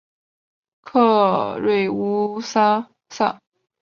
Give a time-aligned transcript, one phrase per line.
[0.81, 2.89] 克瑞乌萨。